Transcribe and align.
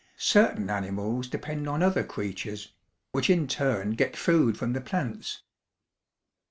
Certain 0.17 0.67
animals 0.71 1.27
depend 1.27 1.69
on 1.69 1.83
other 1.83 2.03
creatures, 2.03 2.73
which 3.11 3.29
in 3.29 3.45
turn 3.47 3.91
get 3.91 4.17
food 4.17 4.57
from 4.57 4.73
the 4.73 4.81
plants. 4.81 5.43